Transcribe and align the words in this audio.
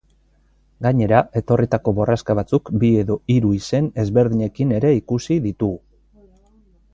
Gainera, 0.85 1.19
etorritako 1.41 1.93
borraska 1.99 2.35
batzuk 2.39 2.71
bi 2.85 2.89
edo 3.01 3.19
hiru 3.35 3.51
izen 3.59 3.91
ezberdinekin 4.05 4.73
ere 4.79 4.95
ikusi 5.03 5.39
ditugu. 5.45 6.27